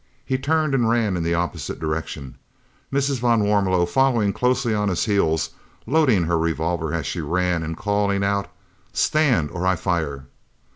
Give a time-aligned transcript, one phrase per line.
[0.25, 2.39] He turned and ran in the opposite direction,
[2.91, 3.19] Mrs.
[3.19, 5.51] van Warmelo following closely on his heels,
[5.85, 8.49] loading her revolver as she ran and calling out,
[8.93, 10.25] "Stand, or I fire."